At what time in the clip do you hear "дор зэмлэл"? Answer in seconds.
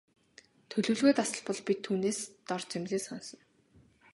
2.47-3.03